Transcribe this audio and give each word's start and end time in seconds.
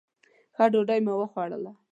ښه 0.55 0.65
ډوډۍ 0.71 0.99
مو 1.05 1.13
وخوړله. 1.17 1.71